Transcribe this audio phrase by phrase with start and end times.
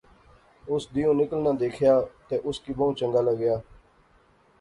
[0.71, 1.93] اُس دیہوں نکلنا دیخیا
[2.27, 3.55] تے اُس کی بہوں چنگا لغیا